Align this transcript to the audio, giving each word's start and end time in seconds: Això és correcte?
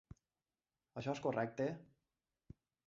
Això 1.01 1.13
és 1.15 1.23
correcte? 1.29 1.71